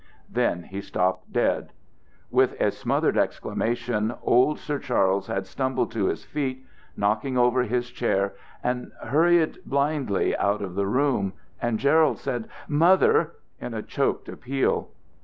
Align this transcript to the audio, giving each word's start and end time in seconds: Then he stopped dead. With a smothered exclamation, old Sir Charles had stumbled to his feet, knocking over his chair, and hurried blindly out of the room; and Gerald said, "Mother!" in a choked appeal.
Then 0.31 0.63
he 0.63 0.81
stopped 0.81 1.31
dead. 1.31 1.73
With 2.31 2.59
a 2.59 2.71
smothered 2.71 3.19
exclamation, 3.19 4.11
old 4.23 4.57
Sir 4.57 4.79
Charles 4.79 5.27
had 5.27 5.45
stumbled 5.45 5.91
to 5.91 6.05
his 6.07 6.25
feet, 6.25 6.65
knocking 6.97 7.37
over 7.37 7.61
his 7.61 7.91
chair, 7.91 8.33
and 8.63 8.91
hurried 9.03 9.59
blindly 9.63 10.35
out 10.35 10.63
of 10.63 10.73
the 10.73 10.87
room; 10.87 11.33
and 11.61 11.77
Gerald 11.77 12.17
said, 12.17 12.47
"Mother!" 12.67 13.33
in 13.59 13.75
a 13.75 13.83
choked 13.83 14.27
appeal. 14.27 14.89